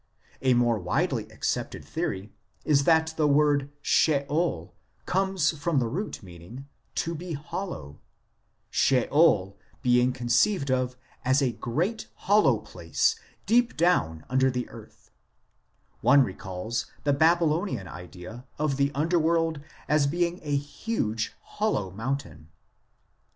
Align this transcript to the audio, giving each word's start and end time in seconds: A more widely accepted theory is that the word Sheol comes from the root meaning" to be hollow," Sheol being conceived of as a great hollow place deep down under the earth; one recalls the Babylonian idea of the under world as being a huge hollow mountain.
A 0.41 0.55
more 0.55 0.79
widely 0.79 1.29
accepted 1.31 1.85
theory 1.85 2.31
is 2.65 2.85
that 2.85 3.13
the 3.17 3.27
word 3.27 3.69
Sheol 3.83 4.73
comes 5.05 5.51
from 5.55 5.77
the 5.77 5.87
root 5.87 6.23
meaning" 6.23 6.67
to 7.03 7.13
be 7.13 7.33
hollow," 7.33 7.99
Sheol 8.71 9.55
being 9.83 10.11
conceived 10.11 10.71
of 10.71 10.97
as 11.23 11.39
a 11.39 11.51
great 11.51 12.07
hollow 12.15 12.57
place 12.57 13.15
deep 13.45 13.77
down 13.77 14.25
under 14.27 14.49
the 14.49 14.67
earth; 14.69 15.11
one 16.01 16.23
recalls 16.23 16.87
the 17.03 17.13
Babylonian 17.13 17.87
idea 17.87 18.47
of 18.57 18.77
the 18.77 18.91
under 18.95 19.19
world 19.19 19.61
as 19.87 20.07
being 20.07 20.39
a 20.41 20.55
huge 20.55 21.31
hollow 21.43 21.91
mountain. 21.91 22.49